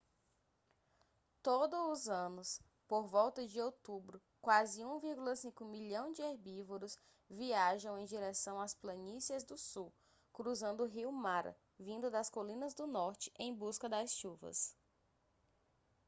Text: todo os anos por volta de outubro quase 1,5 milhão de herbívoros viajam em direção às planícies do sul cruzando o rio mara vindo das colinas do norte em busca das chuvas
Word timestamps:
todo 1.43 1.91
os 1.91 2.09
anos 2.09 2.59
por 2.87 3.05
volta 3.07 3.45
de 3.45 3.61
outubro 3.61 4.19
quase 4.41 4.81
1,5 4.81 5.63
milhão 5.63 6.11
de 6.11 6.23
herbívoros 6.23 6.97
viajam 7.29 7.99
em 7.99 8.05
direção 8.07 8.59
às 8.59 8.73
planícies 8.73 9.43
do 9.43 9.59
sul 9.59 9.93
cruzando 10.33 10.81
o 10.81 10.87
rio 10.87 11.11
mara 11.11 11.55
vindo 11.77 12.09
das 12.09 12.31
colinas 12.31 12.73
do 12.73 12.87
norte 12.87 13.31
em 13.37 13.53
busca 13.53 13.87
das 13.87 14.11
chuvas 14.11 14.75